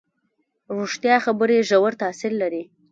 ریښتیا 0.77 1.15
خبرې 1.25 1.57
ژور 1.69 1.91
تاثیر 2.01 2.31
لري. 2.41 2.63